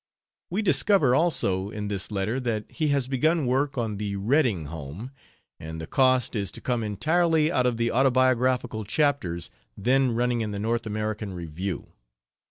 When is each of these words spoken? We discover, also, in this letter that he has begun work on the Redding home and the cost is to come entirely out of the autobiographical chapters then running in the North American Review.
We 0.49 0.63
discover, 0.63 1.13
also, 1.13 1.69
in 1.69 1.87
this 1.87 2.09
letter 2.09 2.39
that 2.39 2.65
he 2.71 2.87
has 2.87 3.07
begun 3.07 3.45
work 3.45 3.77
on 3.77 3.97
the 3.97 4.15
Redding 4.15 4.65
home 4.65 5.11
and 5.59 5.79
the 5.79 5.85
cost 5.85 6.35
is 6.35 6.51
to 6.53 6.59
come 6.59 6.83
entirely 6.83 7.51
out 7.51 7.67
of 7.67 7.77
the 7.77 7.91
autobiographical 7.91 8.83
chapters 8.83 9.51
then 9.77 10.15
running 10.15 10.41
in 10.41 10.49
the 10.49 10.59
North 10.59 10.87
American 10.87 11.33
Review. 11.35 11.93